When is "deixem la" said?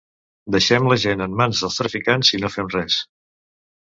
0.53-0.97